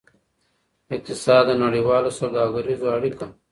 اقتصاد 0.95 1.43
د 1.47 1.49
نړیوالو 1.63 2.09
سوداګریزو 2.19 2.87
اړیک 2.95 3.17